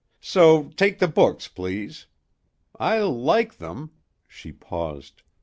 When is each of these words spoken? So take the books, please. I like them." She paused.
So 0.23 0.69
take 0.75 0.97
the 0.97 1.07
books, 1.07 1.47
please. 1.47 2.07
I 2.79 3.01
like 3.01 3.57
them." 3.57 3.91
She 4.27 4.51
paused. 4.51 5.21